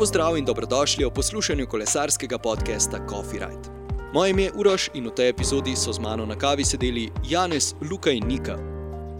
[0.00, 3.68] Lepo zdrav in dobrodošli v poslušanju kolesarskega podcasta Coffee Ride.
[4.14, 7.74] Moje ime je Uroš in v tej epizodi so z mano na kavi sedeli Janez,
[7.90, 8.56] Luka in Nika.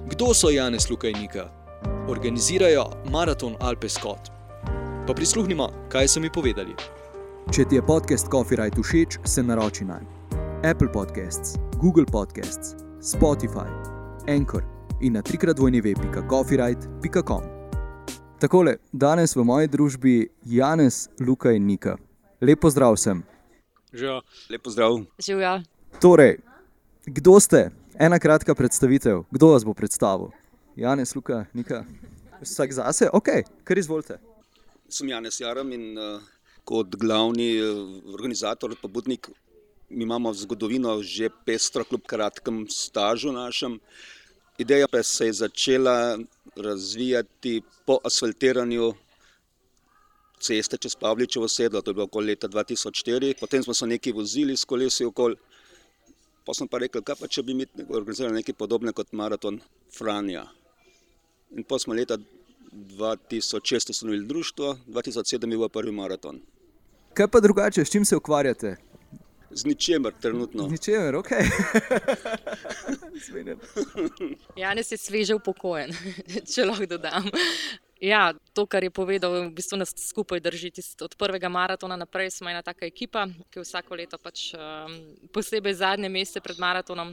[0.08, 1.52] Kdo so Janez, Luka in Nika?
[2.08, 4.32] Organizirajo maraton Alpe Scott.
[5.06, 6.72] Pa prisluhnimo, kaj so mi povedali.
[7.52, 10.00] Če ti je podcast Coffee Ride všeč, se naroči na
[10.64, 12.72] Apple Podcasts, Google Podcasts,
[13.04, 13.68] Spotify,
[14.32, 14.64] Anchor
[15.00, 17.59] in na trikrat dvojni web.coffeeride.com.
[18.40, 21.98] Takole, danes v moji družbi Janez, Luka in Nika.
[22.40, 23.20] Lepo zdrav sem.
[23.92, 24.22] Živijo.
[24.48, 24.96] Lepo zdrav.
[25.20, 25.50] Živijo.
[26.00, 26.38] Torej,
[27.04, 27.68] kdo ste?
[28.00, 29.26] Ena kratka predstavitev.
[29.28, 30.32] Kdo vas bo predstavil?
[30.72, 31.84] Janez, Luka, Nika.
[32.40, 33.10] Vsak zase?
[33.12, 33.28] Ok,
[33.60, 34.16] kar izvolite.
[34.88, 36.24] Sem Janez Jaram in uh,
[36.64, 39.28] kot glavni uh, organizator, pobudnik,
[39.92, 43.76] mi imamo zgodovino že pestro, kljub kratkem stažu našem.
[44.60, 46.18] Ideja pa se je začela
[46.56, 48.92] razvijati po asfaltiranju
[50.40, 54.56] ceste čez Pavličevo sedlo, to je bilo okoli leta 2004, potem smo se nekaj vozili
[54.56, 55.36] s kolesi okoli,
[56.44, 59.60] pa sem pa rekel, kaj pa če bi mi organizirali nekaj podobne kot maraton
[59.96, 60.44] Franja.
[61.56, 62.18] In pa smo leta
[62.72, 66.40] 2006 ustanovili društvo, 2007 je bil prvi maraton.
[67.14, 68.76] Kaj pa drugače, s čim se ukvarjate?
[69.50, 70.68] Z ničemer, trenutno.
[70.68, 71.30] Z ničemer, ok.
[74.56, 75.90] Janes je sveže upokojen,
[76.54, 77.26] če lahko dodam.
[78.00, 80.70] Ja, to, kar je povedal, v bistvu nas skupaj drži.
[81.04, 84.94] Od prvega maratona naprej smo ena taka ekipa, ki vsako leto, pač, um,
[85.34, 87.12] posebej zadnje mesece pred maratonom,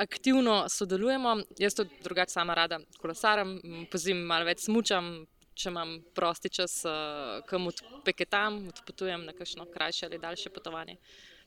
[0.00, 1.36] aktivno sodelujemo.
[1.58, 3.58] Jaz to drugače sama rada kolesarem,
[3.92, 5.26] pozim malo več smučam.
[5.60, 10.96] Če imam prosti čas, uh, kam odpeketam, odpotujem na kakšno krajše ali daljše potovanje.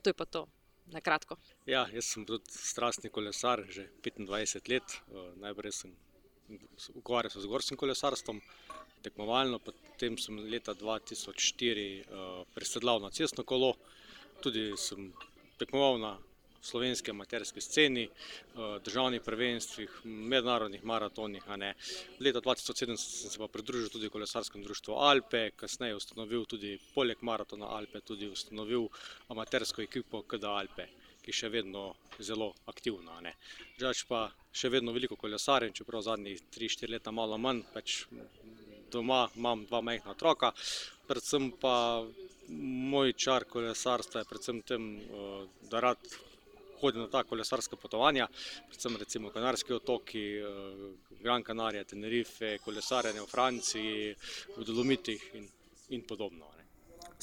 [0.04, 0.48] To je pa to,
[0.92, 1.38] na kratko.
[1.66, 4.98] Ja, jaz sem tudi strastni kolesar, že 25 let.
[5.08, 5.96] Uh, najprej sem
[7.00, 8.42] ukvarjal se z gorskim kolesarstvom,
[9.04, 13.74] tekmovalno, potem sem leta 2004 uh, presedlal na cestno kolo,
[14.44, 15.12] tudi sem
[15.60, 16.14] tekmoval na
[16.64, 18.10] slovenski amaterski sceni,
[18.86, 21.44] državnih prvenstvih, mednarodnih maratonih.
[22.20, 27.68] Leta 2007 sem se pa pridružil tudi kolesarskemu društvu Alpe, kasneje ustanovil tudi poleg maratona
[27.78, 28.88] Alpe, tudi ustanovil
[29.28, 30.88] amatersko ekipo KD Alpe,
[31.22, 33.20] ki je še vedno zelo aktivna.
[33.80, 37.64] Žal pa še vedno veliko kolesarjev, čeprav zadnjih 3-4 leta malo manj.
[37.74, 38.06] Pač
[38.92, 40.54] doma imam dva majhna otroka,
[41.08, 42.06] predvsem pa
[42.94, 44.88] moj čar kolesarstva je predvsem tem,
[45.72, 46.00] da rad
[46.84, 48.28] hodim na ta kolesarska potovanja,
[48.70, 50.48] predvsem recimo Kanarski otoki, eh,
[51.24, 54.16] Gran Canaria, Tenerife, kolesarjenje v Franciji,
[54.58, 55.48] v Dolomitih in,
[55.90, 56.54] in podobno.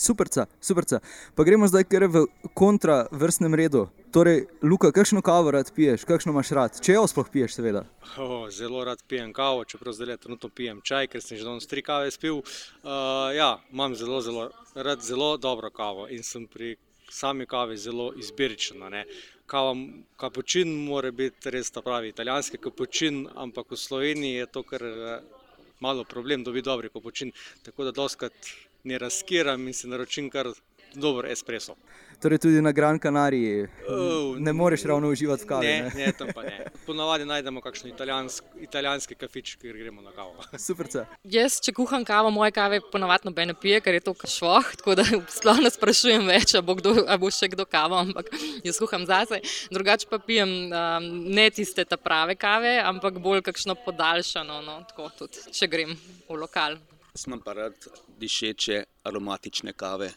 [0.01, 1.01] Superca, superca.
[1.37, 2.23] Pa gremo zdaj kar v
[2.57, 3.83] kontravrstnem redu.
[4.15, 6.79] Torej, Luka, kakšno kavo rad piješ, kakšno imaš rad?
[6.81, 7.83] Če jo sploh piješ, seveda.
[8.17, 11.85] Oh, zelo rad pijem kavo, čeprav zdaj trenutno pijem čaj, ker sem že danes tri
[11.85, 12.41] kave spil.
[12.41, 16.79] Uh, ja, imam zelo, zelo rad zelo dobro kavo in sem pri
[17.11, 18.81] sami kavi zelo izbiričen
[19.51, 19.75] kava,
[20.21, 25.23] kapučin mora biti res ta pravi italijanski kapučin, ampak v Sloveniji je to kar eh,
[25.81, 27.33] malo problem, da bi dobri kapučin.
[27.67, 28.53] Tako da doskrat
[28.85, 30.53] ne razkiram in se naročim kar
[30.95, 31.77] dober espresso.
[32.21, 35.67] Torej, tudi na Gran Canariji oh, ne moreš ravno uživati v kavi.
[35.67, 36.07] Ne, ne?
[36.07, 36.67] ne tam pa ne.
[36.87, 40.37] Ponavadi najdemo kakšen italijansk, italijanski kafič, kjer gremo na kavo.
[40.67, 40.91] Super.
[41.25, 44.69] Jaz, če kuham kavo, moje kave ponavadi noben pije, ker je to kašvoh.
[44.83, 48.29] Tako da sploh ne sprašujem več, ali bo, kdo, ali bo še kdo kavo, ampak
[48.69, 49.41] jaz kuham zase.
[49.73, 55.09] Drugače pa pijem um, ne tiste ta prave kave, ampak bolj kakšno podaljšano, no, tako
[55.25, 55.97] tudi, če grem
[56.29, 56.77] v lokal.
[57.17, 57.89] Sem pa rad
[58.21, 60.13] dišeče aromatične kave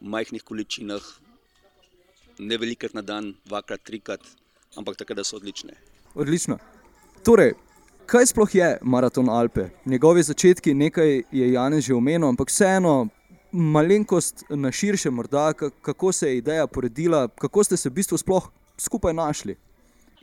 [0.00, 1.02] majhnih količinah,
[2.38, 4.20] ne velikrat na dan, dvakrat, trikrat,
[4.76, 5.74] ampak tako, da so odlične.
[6.14, 6.58] Odlično.
[7.24, 7.54] Torej,
[8.06, 9.68] kaj sploh je maraton Alpe?
[9.84, 13.08] Njegovi začetki, nekaj je Janez že omenil, ampak vseeno,
[13.52, 18.50] malenkost na širše, morda, kako se je ideja poredila, kako ste se v bistvu sploh
[18.78, 19.56] skupaj našli.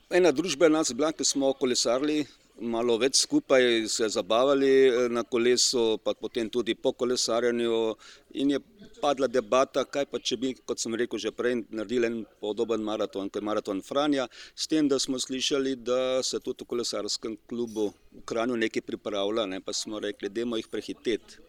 [0.09, 2.25] Ena družba je nas bila, ki smo kolesarili
[2.61, 7.95] malo več skupaj se zabavali eh, na kolesu, pa potem tudi po kolesarjenju.
[8.41, 8.59] In je
[9.01, 13.29] padla debata, kaj pa če bi, kot sem rekel že prej, naredili en podoben maraton,
[13.29, 17.89] kot je maraton Franja, s tem, da smo slišali, da se tudi v kolesarskem klubu
[18.11, 19.61] v Kranju nekaj pripravlja, ne?
[19.61, 21.41] pa smo rekli, da jih prehiteti.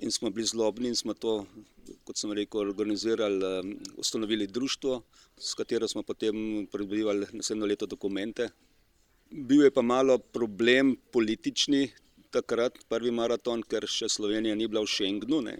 [0.00, 1.42] In smo bili zlobni in smo to,
[2.06, 5.02] kot sem rekel, organizirali, eh, ustanovili društvo,
[5.36, 8.48] s katero smo potem pridobivali naslednjo leto dokumente,
[9.32, 11.90] Bil je pa malo problem politični
[12.30, 15.40] takrat, prvi maraton, ker še Slovenija ni bila v Schengenu.
[15.40, 15.54] Ne.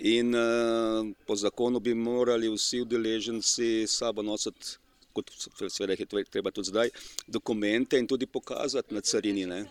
[0.00, 4.78] In uh, po zakonu bi morali vsi udeleženci sabo nositi,
[5.12, 5.28] kot
[5.68, 6.92] seveda je treba tudi zdaj,
[7.28, 9.44] dokumente in tudi pokazati na carini.
[9.46, 9.66] Ne.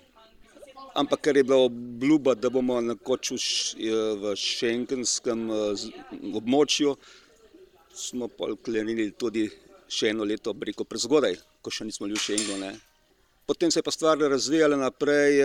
[0.93, 3.37] ampak ker je bila obljuba, da bomo na koču
[4.21, 5.49] v šengenskem
[6.33, 6.95] območju,
[7.93, 9.47] smo pa klenili tudi
[9.89, 12.88] še eno leto, breko prezgodaj, ko še nismo bili v Schengenu.
[13.49, 15.39] Potem se je pa stvar razvijala naprej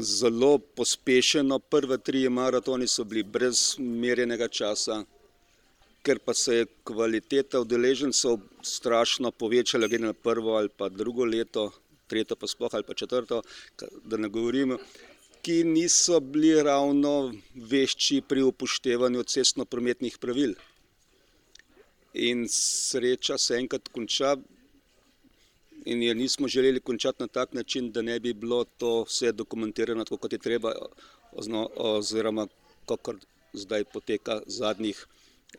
[0.00, 1.58] zelo pospešeno.
[1.58, 4.98] Prve tri maratoni so bili brez merjenega časa,
[6.04, 11.70] ker pa se je kvaliteta udeležencev strašno povečala, glede na prvo ali pa drugo leto,
[12.06, 13.40] tretje pa sploh ali pa četrto,
[14.04, 14.76] da ne govorimo,
[15.40, 20.52] ki niso bili ravno vešči pri upoštevanju cestno-prometnih pravil.
[22.12, 24.36] In sreča se enkrat konča,
[25.88, 30.04] in je nismo želeli končati na tak način, da ne bi bilo to vse dokumentirano,
[30.04, 30.72] tako kot je treba,
[31.76, 32.46] oziroma
[32.86, 33.14] kako
[33.52, 35.06] zdaj poteka zadnjih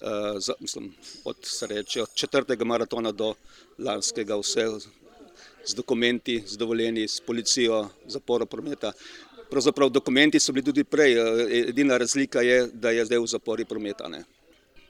[0.02, 0.94] uh, mislim,
[1.24, 3.34] od, sreče, od četrtega maratona do
[3.78, 4.68] lanskega, vse
[5.66, 8.92] z dokumenti, z dovoljeni, s policijo, zaporo prometa.
[9.50, 11.16] Pravzaprav dokumenti so bili tudi prej,
[11.70, 14.24] edina razlika je, da je zdaj v zapori prometa, ne?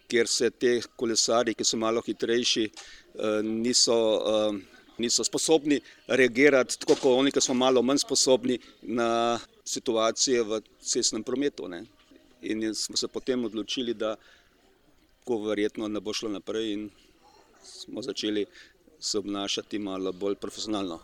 [0.10, 2.64] kjer se te kolesari, ki so malo hitrejši,
[3.46, 3.98] niso,
[5.00, 11.24] niso sposobni reagirati, tako kot oni, ki smo malo manj sposobni na situacije v cestnem
[11.24, 11.68] prometu.
[11.68, 11.84] Ne?
[12.42, 14.16] In smo se potem odločili, da
[15.20, 16.90] tako verjetno ne bo šlo naprej in
[17.64, 18.46] smo začeli
[19.00, 21.00] se obnašati malo bolj profesionalno.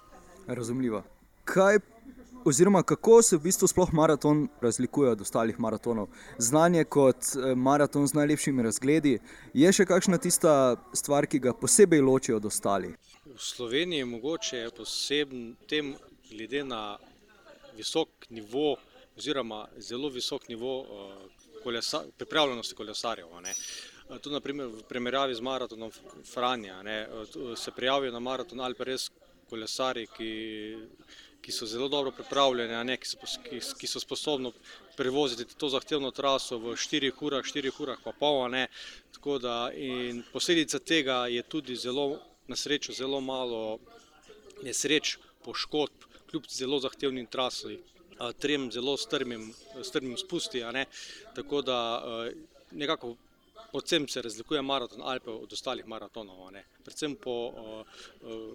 [0.47, 1.03] Razumljivo.
[1.43, 1.77] Kaj,
[2.45, 6.07] oziroma kako se v bistvu sploh maraton razlikuje od ostalih maratonov?
[6.37, 9.19] Znanje kot eh, maraton z najlepšimi razgledi,
[9.53, 12.97] je še kakšna tista stvar, ki ga posebej loči od ostalih?
[13.35, 15.95] V Sloveniji je mogoče poseben tem,
[16.29, 16.97] glede na
[17.75, 18.77] visok nivo,
[19.17, 21.11] oziroma zelo visok nivo uh,
[21.63, 23.27] kolesa, pripravljenosti kolesarjev.
[24.21, 25.91] Tudi naprimer, v primerjavi z maratonom
[26.33, 27.07] Franja ne,
[27.57, 29.09] se prijavijo na maraton ali pa res
[29.49, 30.29] kolesari, ki,
[31.41, 34.53] ki so zelo dobro pripravljeni, ne, ki, so, ki, ki so sposobni
[34.95, 38.47] prevoziti to zahtevno traso v 4 urah, 4 urah pa pol.
[38.53, 38.67] Ne,
[39.41, 39.57] da,
[40.31, 43.79] posledica tega je tudi zelo, na srečo zelo malo
[44.63, 47.77] nesreč, poškodb, kljub zelo zahtevnim trasom.
[48.39, 49.49] Trem zelo strmim,
[49.83, 50.61] strmim spusti,
[51.35, 51.77] tako da
[52.71, 53.15] nekako
[53.71, 56.51] po tem se razlikuje maraton Alpe od ostalih maratonov.
[56.83, 57.81] Predvsem po uh,
[58.21, 58.53] uh,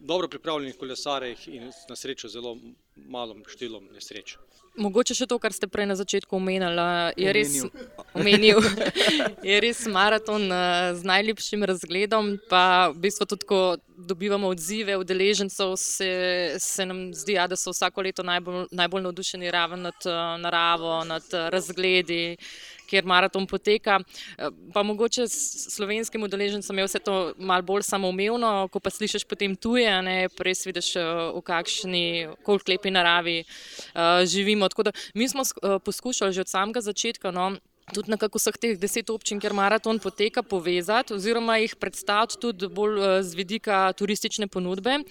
[0.00, 2.58] dobro pripravljenih kolesarjih in na srečo zelo
[2.96, 4.36] malom številom nesreč.
[4.74, 6.82] Mogoče še to, kar ste prej na začetku omenili.
[7.14, 7.70] Je,
[8.14, 8.58] omenil.
[9.48, 10.50] je res maraton
[10.98, 12.34] z najlepšim razgledom.
[12.50, 13.60] Pa v bistvu tudi, ko
[13.94, 16.10] dobivamo odzive udeležencev, se,
[16.58, 20.08] se nam zdi, ja, da so vsako leto najbolj, najbolj navdušeni ravno nad
[20.42, 21.22] naravo, nad
[21.54, 22.36] razgledi
[22.86, 24.00] kjer maraton poteka.
[24.38, 29.24] Eh, pa mogoče s slovenskim udeležencem je vse to malo bolj samoumevno, ko pa slišiš
[29.28, 32.04] potem tuje, ne res vidiš, eh, v kakšni,
[32.42, 34.68] koliko lepi naravi uh, živimo.
[34.68, 35.42] Tako da mi smo
[35.84, 37.30] poskušali že od samega začetka.
[37.30, 37.56] No,
[37.92, 42.96] tudi nekako vseh teh deset občin, kjer maraton poteka, povezati oziroma jih predstaviti tudi bolj
[42.96, 45.02] eh, z vidika turistične ponudbe.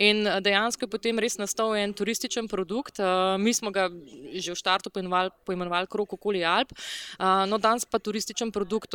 [0.00, 3.00] In eh, dejansko je potem res nastal en turističen produkt.
[3.00, 3.90] Eh, mi smo ga
[4.32, 6.72] že v štartu poimenovali, poimenovali Krok okoli Alp.
[7.20, 8.94] No, danes pa turističen produkt,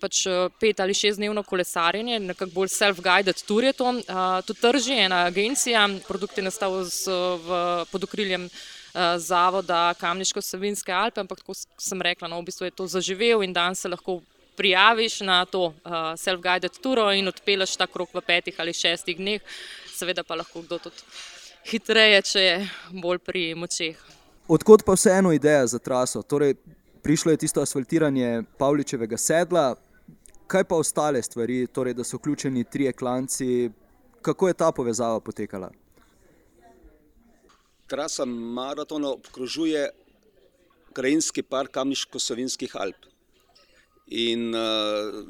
[0.00, 0.22] pač
[0.60, 3.92] pet ali šest dnevno kolesarjenje, nekako bolj self-guided tour je to.
[4.46, 7.10] To trži ena agencija, produkt je nastal z,
[7.42, 8.46] v, pod okriljem
[9.18, 13.74] zavoda Kamniško-Savinske Alpe, ampak tako sem rekla, no, v bistvu je to zaživel in dan
[13.74, 14.20] se lahko
[14.56, 19.40] prijaviš na to uh, self-guided turo in odpeleš ta krok v petih ali šestih dneh,
[19.92, 21.04] seveda pa lahko kdo tudi
[21.70, 22.56] hitreje, če je
[23.02, 24.00] bolj pri močeh.
[24.48, 26.22] Odkot pa vseeno ideja za traso?
[26.22, 26.54] Torej,
[27.02, 29.74] prišlo je tisto asfaltiranje Pavličevega sedla,
[30.46, 33.70] kaj pa ostale stvari, torej, da so vključeni trije klanci,
[34.22, 35.70] kako je ta povezava potekala?
[37.86, 39.90] Trasa maratona obkrožuje
[40.92, 43.06] krajinski park Kamniško-Savinskih Alp.
[44.06, 45.24] In uh,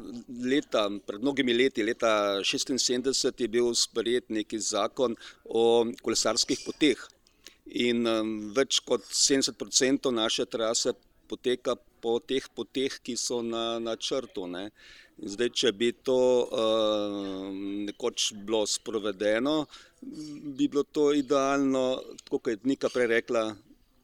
[0.45, 7.01] leta, pred mnogimi leti, leta 1976, je bil sprejet neki zakon o kolesarskih poteh.
[7.73, 10.93] In um, več kot 70% naše trase
[11.27, 14.45] poteka po teh poteh, ki so na, na črtu.
[14.47, 14.69] Ne.
[15.17, 17.49] Zdaj, če bi to uh,
[17.89, 19.65] nekoč bilo sprovedeno,
[20.03, 23.47] bi bilo to idealno, kot je Nika prej rekla,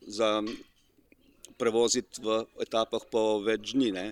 [0.09, 0.40] za
[1.61, 3.92] prevoziti v etapah po več dni.
[3.92, 4.07] Ne.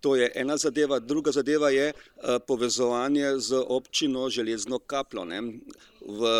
[0.00, 5.26] To je ena zadeva, druga zadeva je uh, povezovanje z občino Železno kapljo.
[5.28, 5.42] Ne.
[6.00, 6.30] V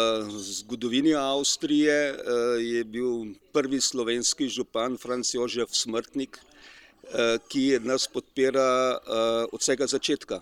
[0.49, 6.41] zgodovini Avstrije uh, je bil prvi slovenski župan Franz Jožef Smrtnik,
[7.51, 10.41] ki nas podpira uh, od vsega začetka.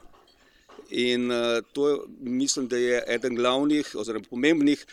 [0.91, 4.85] In uh, to mislim, da je eden glavnih oziroma pomembnih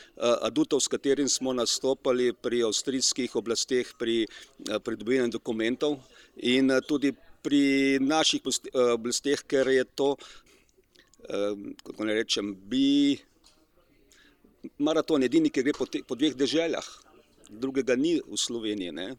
[0.42, 4.26] adutov, s katerim smo nastopali pri avstrijskih oblasteh pri
[4.84, 6.00] pridobivanju dokumentov
[6.36, 7.14] in tudi
[7.44, 8.42] pri naših
[8.74, 10.16] oblasteh, ker je to,
[11.84, 13.16] kako ne rečem, bi
[14.78, 16.88] maraton edini, ki gre po, te, po dveh deželjah,
[17.50, 18.92] drugega ni v Sloveniji.
[18.96, 19.14] Ne?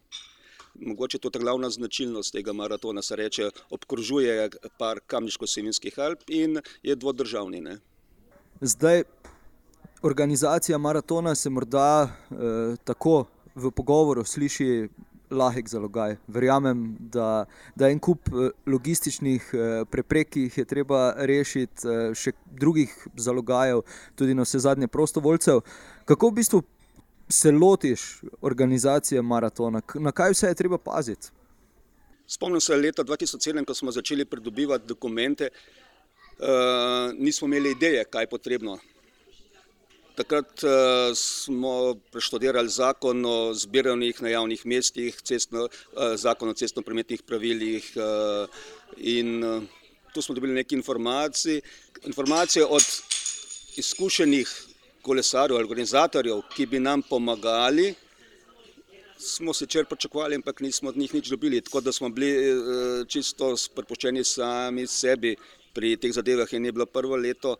[0.80, 6.96] Mogoče to je glavna značilnost tega maratona, se reče, obkrožuje par kamniško-seminskih Alp in je
[6.96, 7.60] dvodržavni.
[7.60, 7.78] Ne?
[8.60, 9.02] Zdaj,
[10.02, 14.88] organizacija maratona se morda eh, tako v pogovoru sliši
[15.30, 16.16] lahek zalogaj.
[16.28, 22.14] Verjamem, da, da en kup eh, logističnih eh, preprek, ki jih je treba rešiti, eh,
[22.14, 23.82] še drugih zalogajev,
[24.14, 25.62] tudi na vse zadnje prostovoljcev.
[26.06, 26.62] Kako v bistvu
[27.28, 28.00] se lotiš
[28.40, 31.28] organizacije maratona, na kaj vse je treba paziti?
[32.26, 35.48] Spomnim se leta 2007, ko smo začeli pridobivati dokumente,
[36.38, 38.78] uh, nismo imeli ideje, kaj je potrebno.
[40.16, 40.70] Takrat uh,
[41.14, 48.48] smo preštudirali zakon o zbiranju na javnih mestih, cestno, uh, zakon o cestno-prometnih pravilih uh,
[48.96, 49.62] in uh,
[50.14, 51.60] tu smo dobili nekaj informacij.
[52.04, 52.82] Informacije od
[53.76, 54.75] izkušenih
[55.06, 57.94] kolesarjev, organizatorjev, ki bi nam pomagali,
[59.18, 61.60] smo se čer pričakovali, ampak nismo od njih nič dobili.
[61.60, 65.36] Tako da smo bili eh, čisto prepuščeni sami sebi
[65.72, 67.56] pri teh zadevah in je bilo prvo leto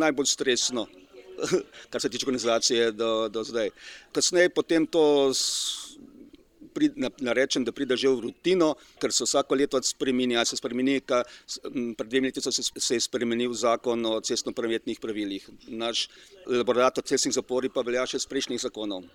[0.00, 0.86] najbolj stresno,
[1.90, 3.70] kar se tiče organizacije do, do zdaj.
[4.12, 5.32] Kasneje potem to
[7.20, 11.22] narečem, da pride že v rutino, ker se vsako leto spremeni, ali se spremeni, ka,
[11.96, 15.48] pred dvemi leti se, se je spremenil zakon o cestno-prometnih pravilih.
[15.68, 16.08] Naš
[16.46, 19.06] laborator cestnih zapori pa velja še iz prejšnjih zakonov.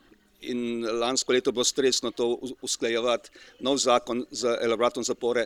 [0.50, 2.34] In lansko leto bo stresno to
[2.66, 3.30] usklajevati
[3.62, 5.46] nov zakon za elaboratom zapore,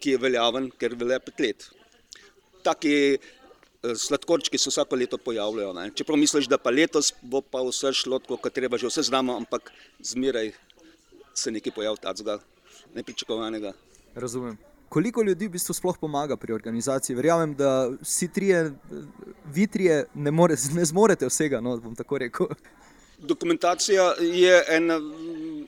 [0.00, 1.68] ki je veljaven, ker velja pet let.
[2.66, 5.72] Taki eh, sladkorčki se vsako leto pojavljajo.
[5.72, 5.88] Ne.
[5.96, 9.72] Čeprav misliš, da pa letos bo pa vse šlo, kot treba, že vse znamo, ampak
[10.04, 10.52] zmeraj
[11.38, 12.38] se nekaj pojavi tacga
[12.94, 13.72] nepričakovanega.
[14.14, 14.56] Razumem.
[14.88, 17.16] Koliko ljudi v bistvu sploh pomaga pri organizaciji?
[17.16, 18.72] Verjamem, da vsi trije,
[19.54, 22.46] vi trije ne, more, ne zmorete vsega, no, bom tako rekel.
[23.18, 24.92] Dokumentacija je en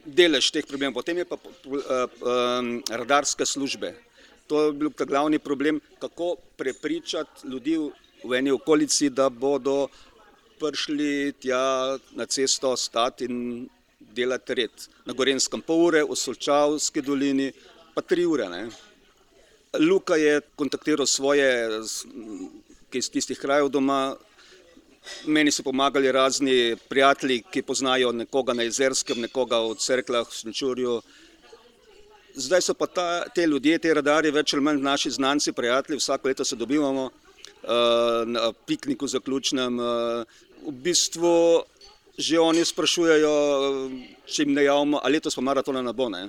[0.04, 1.80] delež teh problemov, potem je pa uh,
[2.90, 3.94] radarske službe.
[4.48, 7.78] To je bil ta glavni problem, kako prepričati ljudi
[8.25, 9.88] v eni okolici, da bodo
[10.60, 13.68] prišli tja na cesto stati in
[14.18, 14.87] delati red.
[15.06, 17.52] Na Gorenskem pol ure, v Solčavski dolini
[17.94, 18.48] pa tri ure.
[18.50, 18.66] Ne.
[19.78, 21.48] Luka je kontaktiral svoje,
[22.90, 24.16] ki iz tistih krajev doma,
[25.26, 30.98] meni so pomagali razni prijatelji, ki poznajo nekoga na Jezerskem, nekoga v Cerklah, v Snčurju.
[32.38, 36.28] Zdaj so pa ta, te ljudje, te radarje, več ali manj naši znanci, prijatelji, vsako
[36.28, 39.78] leto se dobivamo uh, na pikniku zaključnem.
[39.78, 41.64] Uh, v bistvu
[42.18, 43.32] že oni sprašujejo,
[44.26, 46.08] če jim ne javimo, ali letos pa maratona ne bo.
[46.10, 46.28] Ne?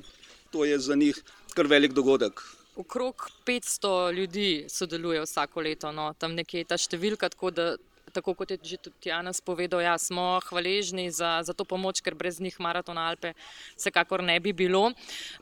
[0.53, 1.17] To je za njih
[1.58, 2.41] kar velik dogodek.
[2.79, 7.65] Okrog 500 ljudi sodeluje vsako leto, no, tam nekje je ta številka, tako da
[8.10, 12.16] tako kot je že tudi Janes povedal, ja, smo hvaležni za, za to pomoč, ker
[12.16, 13.34] brez njih maraton Alpe
[13.78, 14.92] vsekakor ne bi bilo.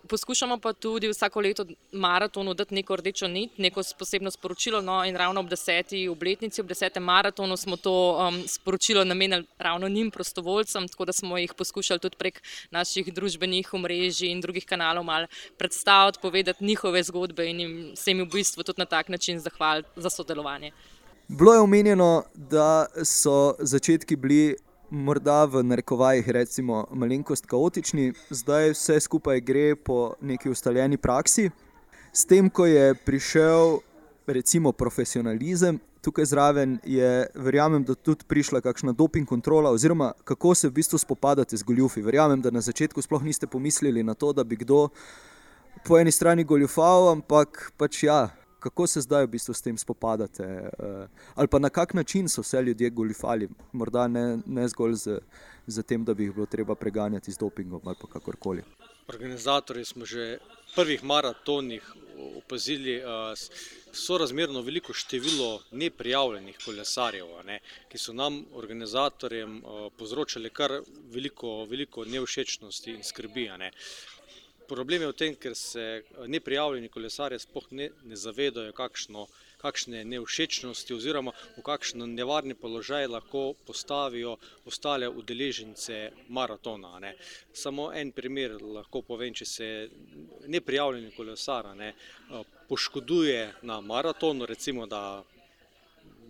[0.10, 4.82] Poskušamo pa tudi vsako leto maratonu dati neko rdečo nit, neko posebno sporočilo.
[4.82, 9.88] No, in ravno ob deseti obletnici, ob desetem maratonu smo to um, sporočilo namenili ravno
[9.88, 15.04] njim, prostovoljcem, tako da smo jih poskušali tudi prek naših družbenih omrežij in drugih kanalov
[15.04, 19.40] malo predstaviti, povedati njihove zgodbe in jim se jim v bistvu tudi na tak način
[19.40, 20.72] zahvaliti za sodelovanje.
[21.30, 24.56] Bilo je omenjeno, da so začetki bili
[24.90, 31.50] morda v narekovajih, recimo, malenkost kaotični, zdaj vse skupaj gre po neki ustaljeni praksi.
[32.14, 33.80] S tem, ko je prišel,
[34.28, 40.70] recimo, profesionalizem, tukaj zraven je, verjamem, da tudi prišla kakšna doping kontrola, oziroma kako se
[40.70, 42.02] v bistvu spopadate z goljufi.
[42.02, 44.88] Verjamem, da na začetku sploh niste pomislili na to, da bi kdo
[45.84, 48.30] po eni strani goljufal, ampak pač ja
[48.68, 52.44] kako se zdaj v bistvu s tem spopadate, uh, ali pa na kak način so
[52.44, 55.20] vse ljudje goljufali, morda ne, ne zgolj z,
[55.68, 58.64] z tem, da bi jih bilo treba preganjati z dopingom ali kakorkoli.
[59.08, 61.94] Organizatori smo že v prvih maratonih
[62.38, 63.32] opazili, uh,
[63.94, 70.82] so razmerno veliko število neprijavljenih kolesarjev, ne, ki so nam, organizatorjem, uh, povzročali kar
[71.14, 73.48] veliko, veliko nevšečnosti in skrbi.
[73.58, 73.72] Ne.
[74.68, 79.28] Problem je v tem, ker se eh, neprijavljeni kolesarji sploh ne, ne zavedajo, kakšno,
[79.62, 87.00] kakšne nevšečnosti oziroma v kakšen nevarni položaj lahko postavijo ostale udeležence maratona.
[87.00, 87.16] Ne.
[87.54, 89.72] Samo en primer lahko povem, če se
[90.48, 95.24] neprijavljeni kolesar ne, eh, poškoduje na maratonu, recimo da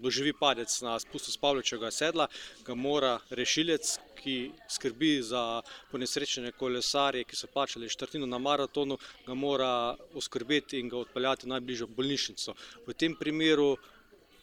[0.02, 2.28] doživi padec na spustu s Pavličevega sedla,
[2.66, 5.62] ga mora rešilec, ki skrbi za
[5.92, 9.72] ponesrečene kolesarje, ki so plačali štrtino na maratonu, ga mora
[10.18, 12.56] oskrbeti in ga odpeljati v najbližjo bolnišnico.
[12.88, 13.76] V tem primeru,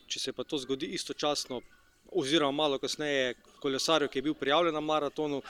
[0.06, 1.60] če se pa to zgodi istočasno,
[2.14, 5.42] oziroma malo kasneje, kolesarju, ki je bil prijavljen na maratonu,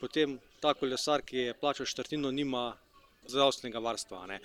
[0.00, 2.72] potem ta kolesar, ki je plačal štrtino, nima
[3.28, 4.26] zdravstvenega varstva.
[4.26, 4.40] Ne.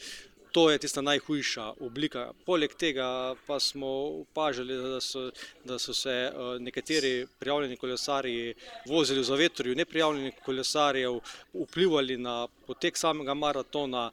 [0.56, 2.30] To je tista najhujša oblika.
[2.46, 3.88] Poleg tega pa smo
[4.22, 5.26] opažali, da so,
[5.68, 8.54] da so se nekateri prijavljeni kolesarji
[8.88, 11.20] vozili v zavetrju, neprijavljenih kolesarjev,
[11.54, 14.12] vplivali na potek samega maratona.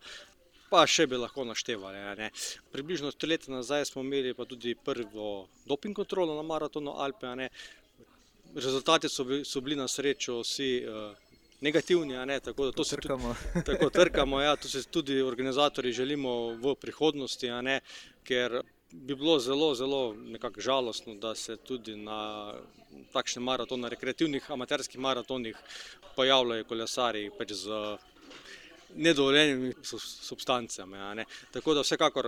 [0.70, 2.02] Pa še bi lahko naštevali.
[2.18, 2.30] Ne.
[2.74, 7.50] Približno tri leta nazaj smo imeli pa tudi prvo doping kontrolo na maratonu Alpe.
[8.54, 10.72] Rezultati so so bili na srečo vsi
[11.62, 13.34] negativni, tako da to se Trkamo.
[13.52, 14.40] tudi tako trkamo.
[14.40, 17.80] Ja, to se tudi organizatorji želimo v prihodnosti, ne,
[18.24, 18.60] ker
[18.92, 20.14] bi bilo zelo, zelo
[20.60, 22.52] žalostno, da se tudi na
[23.12, 25.56] takšnem maratonu, na rekreativnih amaterskih maratonih
[26.16, 27.96] pojavljajo kolesarji pač z
[28.94, 29.74] nedovoljenimi
[30.20, 30.98] substancami.
[31.14, 31.24] ne.
[31.52, 32.26] Tako da vsekakor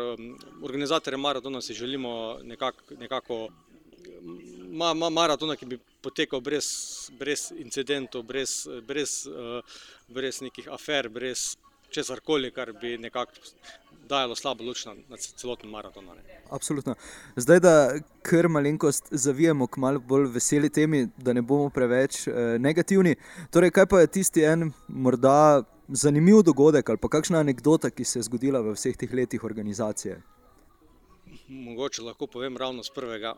[0.62, 3.48] organizatorji maratona si želimo nekako, nekako
[4.74, 6.66] ma, ma, maratona, ki bi potekal brez,
[7.18, 9.22] brez incidentov, brez, brez,
[10.08, 11.54] brez nekih afer, brez
[11.94, 13.32] česarkoli, kar bi nekako
[14.08, 16.04] dajalo slabo luč na, na celoten maraton.
[16.04, 16.40] ne.
[16.50, 16.94] Absolutno.
[17.36, 17.74] Zdaj, da
[18.22, 23.16] kar malenkost zavijemo k malo bolj veseli temi, da ne bomo preveč eh, negativni.
[23.50, 28.18] Torej, kaj pa je tisti en morda zanimiv dogodek ali pa kakšna anekdota, ki se
[28.18, 30.20] je zgodila v vseh teh letih organizacije?
[31.48, 33.34] Mogoče lahko povem ravno z prvega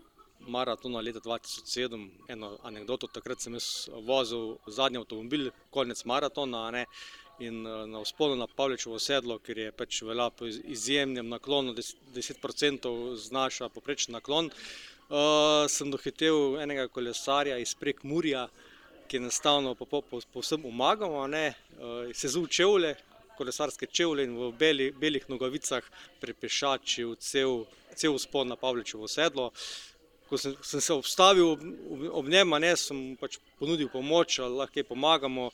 [0.46, 3.06] maratona leta 2007 eno anekdoto.
[3.06, 6.70] Takrat sem jaz vozil zadnji avtomobil, konec maratona.
[6.70, 6.86] Ne,
[7.38, 11.74] in na vzponu na Pavličevo sedlo, ker je pač velja po izjemnem naklonu,
[12.14, 18.46] 10% znaša poprečen naklon, uh, sem dohitel enega kolesarja iz Prekmurja,
[19.06, 22.97] ki je enostavno po, po, po, povsem umagal, uh, sezul čevlje,
[23.36, 25.84] kolesarske čevlje in v beli, belih nogavicah
[26.21, 29.52] prepešačil cel, cel vzpon na Pavličevo sedlo.
[30.28, 31.62] Ko sem, sem se obstavil ob,
[32.21, 35.50] ob njem, a ne, sem pač ponudil pomoč, ali lahko pomagamo,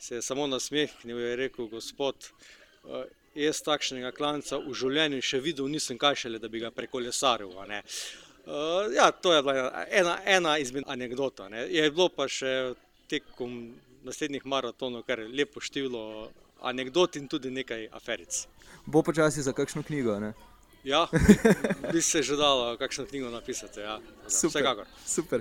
[0.00, 2.30] se je samo nasmehnil in je rekel: "Gospod,
[2.84, 7.52] uh, jaz takšnega klanca v življenju še videl nisem, kaj šele, da bi ga prekolesaril."
[7.58, 7.82] a ne."
[8.46, 11.40] Uh, ja, to je bila ena, ena izmed anekdot.
[11.40, 11.68] a ne.
[11.72, 12.74] Je bilo pa še
[13.08, 16.30] tekom naslednjih maratonov kar lepo število
[16.64, 18.46] anekdot in tudi nekaj aferic.
[18.86, 20.32] Bo počasi za kakšno knjigo, ne?
[20.84, 21.06] Ja,
[21.92, 24.00] bi se že dalo kakšno knjigo napisati, ja.
[24.28, 24.60] Super.
[24.60, 24.86] Vsekakor.
[25.06, 25.40] Super.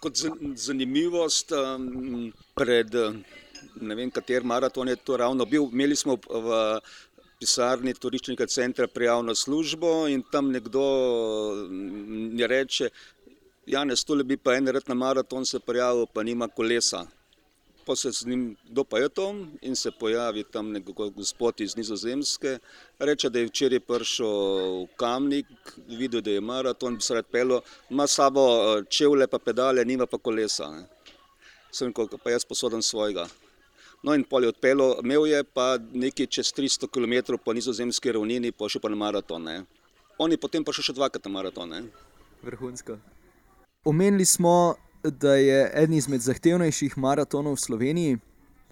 [0.00, 2.94] Kot zan- zanimivost, um, pred
[3.80, 6.80] ne vem, katerim maraton je to ravno bil, imeli smo v
[7.40, 10.84] pisarni turističnega centra prijavno službo in tam nekdo
[11.68, 12.88] mi reče,
[13.66, 17.06] Janez, tole bi pa enkrat na maraton se prijavil, pa nima kolesa.
[17.86, 19.34] Pa se z njim, kdo pa je to?
[19.62, 20.84] In se pojavi tam nek
[21.16, 22.58] gospod iz Nizozemske,
[22.98, 25.46] reče, da je včeraj prišel v Kamnik,
[25.88, 30.06] videl, da je maraton, bi se rad pelil, ima sabo eh, čevlje pa pedale, nima
[30.06, 30.70] pa kolesa.
[30.70, 30.86] Ne.
[31.72, 33.26] Sem rekel, pa jaz posodam svojega.
[34.04, 38.52] No in pol je odpeljal, imel je pa nekaj čez 300 km po nizozemski ravnini,
[38.52, 39.42] pa šel pa na maraton.
[39.42, 39.64] Ne.
[40.18, 41.72] On je potem prišel še dvakrat na maraton.
[41.72, 41.82] Ne.
[42.44, 42.98] Vrhunsko.
[43.84, 48.18] Omenili smo, da je eden izmed zahtevnejših maratonov v Sloveniji.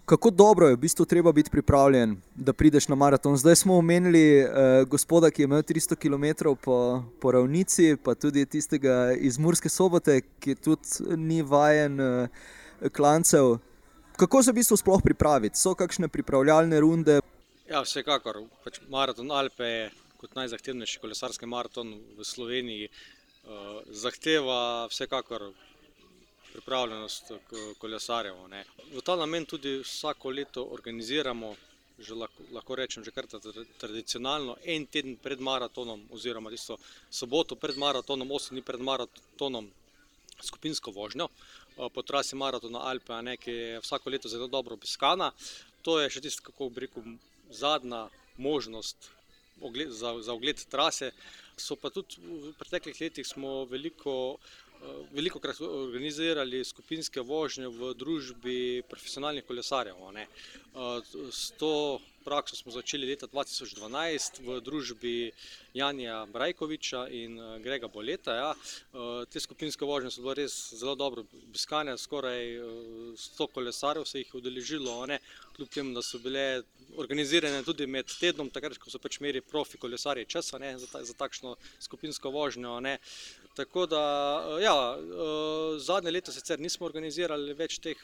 [0.05, 3.37] Kako dobro je v bistvu treba biti pripravljen, da prideš na maraton?
[3.37, 4.49] Zdaj smo omenili eh,
[4.87, 10.21] gospoda, ki je imel 300 km po, po ravnici, pa tudi tistega iz Murske sobote,
[10.39, 12.27] ki tudi ni vajen eh,
[12.91, 13.57] klancev.
[14.17, 15.57] Kako se v bistvu sploh pripraviti?
[15.57, 17.21] So kakšne pripravljalne runde?
[17.69, 18.43] Ja, vsekakor.
[18.65, 22.89] Pač maraton Alpe je kot najzahtevnejši kolesarski maraton v Sloveniji.
[23.43, 25.49] Uh, zahteva vsekakor
[26.53, 27.31] pripravljenost
[27.81, 28.47] kolesarjev.
[28.49, 28.63] Ne.
[28.93, 31.55] V ta namen tudi vsako leto organiziramo,
[31.99, 36.77] že lahko, lahko rečem, že kar tra- tradicionalno, en teden pred maratonom, oziroma tisto
[37.09, 39.69] soboto pred maratonom, osem dni pred maratonom,
[40.41, 45.31] skupinsko vožnjo eh, po trasi maratona Alpe, ne, ki je vsako leto zelo dobro obiskana.
[45.85, 47.15] To je še tisto, kako bi rekel,
[47.53, 49.09] zadnja možnost
[49.61, 51.11] ogled, za, za ogled trase.
[51.57, 54.37] So pa tudi v preteklih letih smo veliko,
[55.11, 58.57] veliko krat organizirali skupinske vožnje v družbi
[58.89, 59.95] profesionalnih kolesarjev.
[60.13, 60.27] ne.
[60.75, 65.31] Eh, S to prakso smo začeli leta 2012 v družbi
[65.73, 68.35] Janja Brajkoviča in eh, Grega Boleta.
[68.35, 68.51] Ja.
[68.55, 72.57] Eh, te skupinske vožnje so bile res zelo dobro obiskane, skoraj
[73.17, 75.19] 100 kolesarjev se jih je udeležilo, ne,
[75.55, 76.63] kljub temu, da so bile
[76.97, 81.03] organizirane tudi med tednom, takrat, ko so pač meri profi kolesarji časa ne, za, ta,
[81.05, 82.79] za takšno skupinsko vožnjo.
[82.79, 82.97] Ne.
[83.53, 84.03] Tako da,
[84.61, 84.97] ja,
[85.77, 87.99] zadnje leto sicer nismo organizirali več teh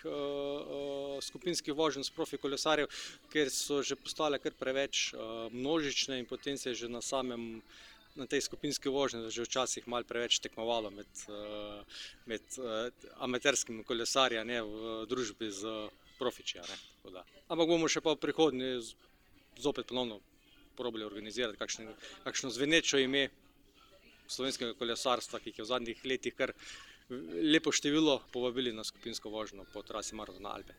[1.26, 2.90] skupinskih voženj s profi kolesarjev,
[3.34, 5.10] ker so že postale kar preveč
[5.52, 7.64] množične in potem se je že na samem
[8.16, 11.08] na tej skupinski vožnji že včasih malo preveč tekmovalo med,
[12.26, 12.44] med
[13.18, 16.60] amaterskimi kolesarji v družbi z profiči.
[17.50, 18.82] Ampak bomo še pa v prihodnje
[19.58, 20.20] zopet ponovno
[20.76, 23.30] probali organizirati kakšne, kakšno zvenečo ime
[24.30, 26.54] slovenskega kolesarstva, ki jih je v zadnjih letih kar
[27.54, 30.74] lepo število povabili na skupinsko vožnjo po trasi Maratona Alpe.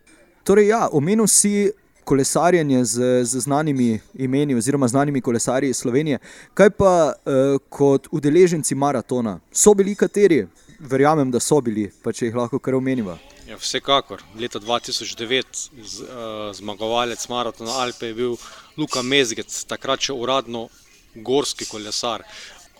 [0.45, 1.71] Torej, ja, omenil si
[2.05, 6.19] kolesarjenje z, z znanimi imeni oziroma znanimi kolesarji iz Slovenije.
[6.55, 9.41] Kaj pa uh, kot udeleženci maratona?
[9.53, 10.47] So bili kateri?
[10.81, 13.19] Verjamem, da so bili, pa če jih lahko kar omenimo.
[13.49, 14.23] Ja, vsekakor.
[14.41, 15.45] Leta 2009
[15.85, 18.37] z, uh, zmagovalec maratona Alpe je bil
[18.79, 20.69] Luka Mezgec, takrat še uradno
[21.15, 22.25] gorski kolesar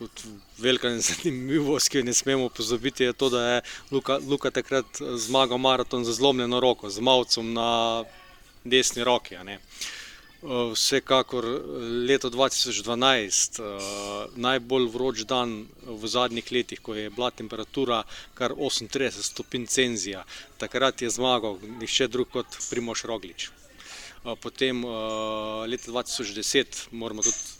[0.01, 0.25] kot
[0.59, 3.61] velika zanimivost, ki jo ne smemo pozabiti, je to, da je
[3.91, 7.71] Luka, Luka takrat zmagal maraton za zlomljeno roko, z malcem na
[8.65, 9.37] desni roki.
[10.73, 11.45] Vsekakor
[12.09, 13.61] leto 2012,
[14.41, 18.03] najbolj vroč dan v zadnjih letih, ko je bila temperatura
[18.35, 20.25] kar 38 stopinj Cenzija,
[20.59, 23.51] takrat je zmagal nihče drug kot Primoš Roglič.
[24.41, 24.81] Potem
[25.69, 27.60] leta 2010, moramo tudi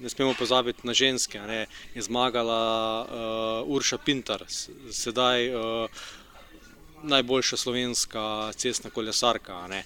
[0.00, 1.40] ne smemo pozabiti na ženske.
[1.40, 3.06] Ne, je zmagala
[3.64, 4.44] uh, Urša Pintar,
[4.90, 5.90] sedaj uh,
[7.02, 9.66] najboljša slovenska cestna kolesarka.
[9.68, 9.84] Ne.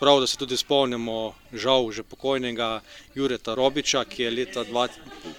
[0.00, 2.80] Prav, da se tudi spomnimo, žal, že pokojnega
[3.14, 4.88] Jureta Robiča, ki je, dva,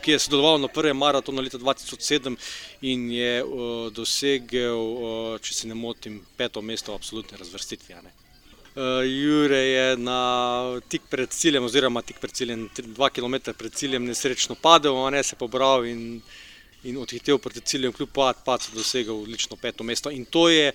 [0.01, 2.37] ki je sodeloval na prvem maratonu leta 2007
[2.81, 7.97] in je uh, dosegel, uh, če se ne motim, peto mesto v absolutni razvrstitvi.
[7.97, 8.20] Uh,
[8.75, 14.55] Jure je na tik pred ciljem, oziroma tik pred ciljem, dva km pred ciljem, nesrečno
[14.55, 16.21] padel, a ne se pobral in,
[16.83, 18.09] in odhitev proti ciljem, kljub
[18.45, 20.11] pad so dosegel odlično peto mesto.
[20.11, 20.71] In to je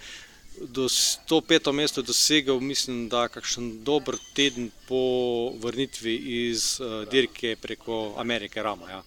[0.61, 0.89] do,
[1.27, 6.17] to peto mesto dosegel, mislim, da kakšen dober teden po vrnitvi
[6.51, 8.91] iz uh, dirke preko Amerike Rama.
[8.91, 9.03] Ja,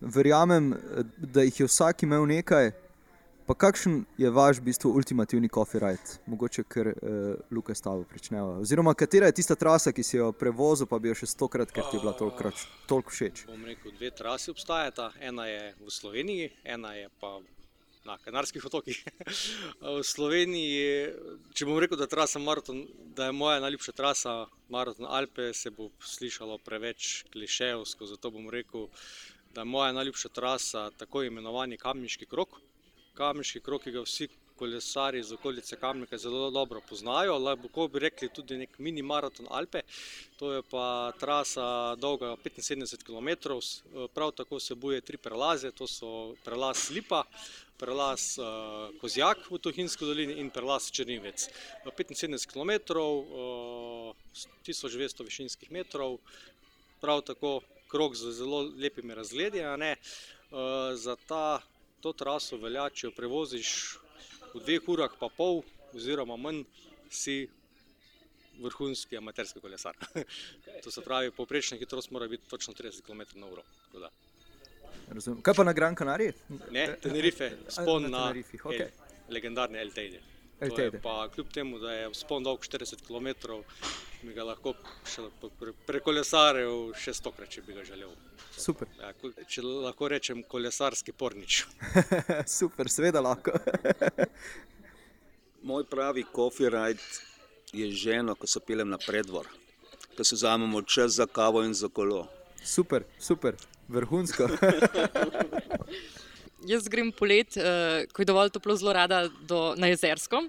[0.00, 0.74] Verjamem,
[1.16, 2.87] da jih je vsak imel nekaj.
[3.48, 6.96] Pa kakšen je vaš v bistvu ultimativni copyright, mogoče ker uh,
[7.50, 8.58] Luka stavo pričneva?
[8.60, 11.86] Oziroma, katera je tista trasa, ki si jo prevozil, pa bi jo še stokrat, ker
[11.88, 13.46] ti je bila toliko všeč?
[13.48, 15.08] Bom rekel, dve trasi obstajata.
[15.30, 17.38] Ena je v Sloveniji, ena je pa
[18.04, 19.00] na Kanarskih otokih.
[19.96, 21.08] v Sloveniji,
[21.56, 22.84] če bom rekel, da, maraton,
[23.16, 28.90] da je moja najljubša trasa Maraton Alpe, se bo slišalo preveč klišejevsko, zato bom rekel,
[29.56, 32.60] da je moja najljubša trasa tako imenovani Kamniški krok
[33.18, 34.28] kamniški krok, ki ga vsi
[34.58, 37.38] kolesari iz okolice Kamnika zelo dobro poznajo.
[37.38, 39.82] Lahko bi rekli tudi nek mini maraton Alpe.
[40.38, 43.28] To je pa trasa dolga 75 km.
[44.14, 45.70] Prav tako se boje tri prelaze.
[45.70, 47.22] To so prelaz Lipa,
[47.78, 51.48] prelaz uh, Kozjak v Tuhinski dolini in prelaz Črnivec.
[51.86, 54.14] 75 km, uh,
[54.66, 56.18] 1200 višinskih metrov,
[57.00, 59.62] prav tako krok z zelo lepimi razgledi.
[59.62, 61.60] Uh, za ta
[62.00, 63.70] to traso velja, če jo prevoziš
[64.54, 65.62] v dveh urah, pa pol,
[65.96, 66.64] oziroma manj,
[67.10, 67.48] si
[68.58, 69.96] vrhunski amaterski kolesar.
[70.84, 74.10] to se pravi, povprečna hitrost mora biti točno 30 km/h.
[75.42, 76.32] Kaj pa na Gran Canaria?
[76.70, 78.80] Ne, Tenerife, spon na, na okay.
[78.80, 78.88] el,
[79.32, 80.20] legendarni LTD.
[81.02, 83.28] Pa, kljub temu, da je spon dolg 40 km,
[84.22, 84.74] bi ga lahko
[85.86, 88.10] prekolesaril še stokrat, če bi ga želel.
[88.58, 88.90] Super.
[88.98, 89.12] Ja,
[89.46, 91.60] če lahko rečem, kolesarski pornič.
[92.58, 93.54] Super, seveda lahko.
[95.68, 97.06] Moj pravi coffee ride
[97.72, 99.46] je ženo, ko se peljem na predvor,
[100.16, 102.26] da se vzamemo čas za kavo in za kolo.
[102.64, 103.54] Super, super,
[103.88, 104.48] vrhunsko.
[106.66, 110.42] Jaz grem polet, uh, ko je dovolj toplo, zelo rada do, na jezersko.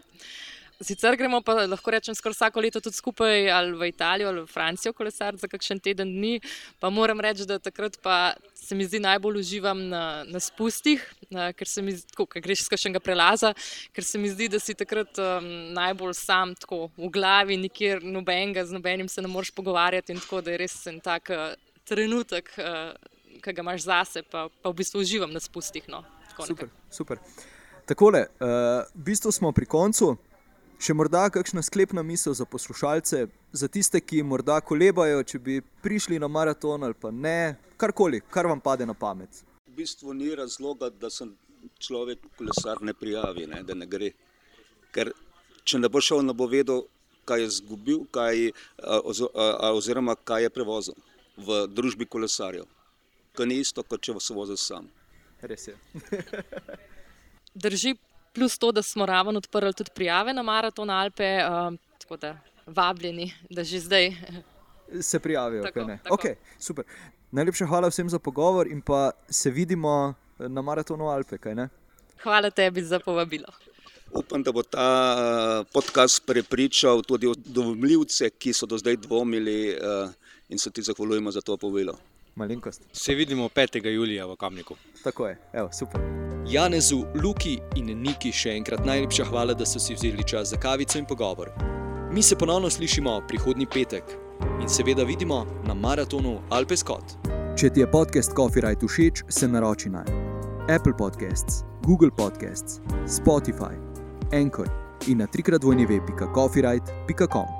[0.79, 4.47] Sicer gremo pa lahko rečem skoraj vsako leto tudi skupaj ali v Italijo ali v
[4.47, 6.39] Francijo kolesar za kakšen teden dni.
[6.79, 11.51] Pa moram reči, da takrat pa se mi zdi najbolj uživam na, na spustih, na,
[11.51, 13.51] ker se mi zdi, tako, ker greš skošnega prelaza,
[13.91, 18.63] ker se mi zdi, da si takrat um, najbolj sam tako v glavi, nikjer nobenega,
[18.63, 21.49] z nobenim se ne moreš pogovarjati in tako, da je res en tak uh,
[21.83, 22.55] trenutek.
[22.55, 22.95] Uh,
[23.39, 25.85] ki ga imaš zase, pa, pa v bistvu uživam na spustih.
[25.89, 26.03] No.
[26.45, 27.19] Super, super.
[27.89, 30.15] Takole, uh, v bistvu smo pri koncu.
[30.79, 36.21] Še morda kakšna sklepna misel za poslušalce, za tiste, ki morda kolebajo, če bi prišli
[36.23, 39.41] na maraton ali pa ne, karkoli, kar vam pade na pamet.
[39.67, 41.27] V bistvu ni razloga, da se
[41.83, 44.13] človek kolesar ne prijavi, ne, da ne gre.
[44.95, 45.11] Ker
[45.67, 46.85] če ne bo šel, ne bo vedel,
[47.27, 48.49] kaj je izgubil, kaj,
[48.79, 50.97] a, a, oziroma kaj je prevozil
[51.37, 52.67] v družbi kolesarjev.
[53.39, 54.89] To ni isto, kot če se vozi sam.
[55.47, 55.75] Res je.
[57.63, 57.93] Drži,
[58.35, 61.69] plus to, da smo raven odprli tudi prijave na maraton Alpe, uh,
[62.03, 62.33] tako da
[62.67, 64.11] vabljeni, da že zdaj.
[65.01, 65.97] Se prijavijo, Tako, kaj ne.
[66.03, 66.17] tako.
[66.17, 66.83] Okay, super.
[67.31, 71.69] Najlepša hvala vsem za pogovor in pa se vidimo na maratonu Alpe, kaj ne?
[72.23, 73.55] Hvala tebi za povabilo.
[74.11, 79.79] Upam, da bo ta eh, podcast prepričal tudi dvomljivce, ki so do zdaj dvomili eh,
[80.49, 81.95] in se ti zahvaljujemo za to povilo.
[82.39, 82.87] Malenkost.
[82.93, 83.85] Se vidimo 5.
[83.87, 84.75] julija v Kamniku.
[85.03, 86.01] Tako je, Evo, super.
[86.47, 90.97] Janezu, Luki in Niki še enkrat najlepša hvala, da so si vzeli čas za kavico
[90.97, 91.51] in pogovor.
[92.11, 94.15] Mi se ponovno slišimo prihodnji petek
[94.61, 97.19] in seveda vidimo na maratonu Alpe Scott.
[97.59, 100.05] Če ti je podcast Coffee Right všeč, se naroči na
[100.69, 103.75] Apple Podcasts, Google Podcasts, Spotify,
[104.33, 104.69] Anchor
[105.07, 107.58] in na trikrat vojni web.coffeeright.com.